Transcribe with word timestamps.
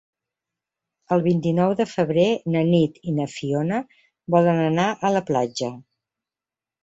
El 1.15 1.21
vint-i-nou 1.27 1.73
de 1.81 1.85
febrer 1.89 2.23
na 2.55 2.63
Nit 2.69 2.97
i 3.11 3.13
na 3.19 3.27
Fiona 3.33 3.81
volen 4.37 4.61
anar 4.65 4.87
a 4.89 5.11
la 5.17 5.21
platja. 5.31 5.69